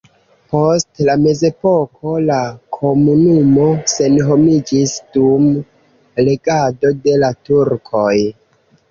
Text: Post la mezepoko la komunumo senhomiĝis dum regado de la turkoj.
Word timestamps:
Post 0.51 1.01
la 1.07 1.15
mezepoko 1.23 2.13
la 2.29 2.37
komunumo 2.77 3.67
senhomiĝis 3.91 4.93
dum 5.17 5.45
regado 6.29 6.91
de 7.03 7.13
la 7.25 7.31
turkoj. 7.51 8.15